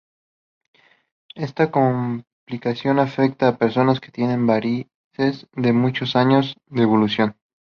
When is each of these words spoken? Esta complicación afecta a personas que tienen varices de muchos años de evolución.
Esta 1.35 1.69
complicación 1.69 2.97
afecta 2.97 3.47
a 3.49 3.57
personas 3.59 3.99
que 3.99 4.11
tienen 4.11 4.47
varices 4.47 5.47
de 5.53 5.73
muchos 5.73 6.15
años 6.15 6.55
de 6.69 6.81
evolución. 6.81 7.35